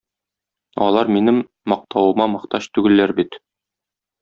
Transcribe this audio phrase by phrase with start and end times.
[0.85, 1.41] Алар минем
[1.75, 3.39] мактавыма мохтаҗ түгелләр бит.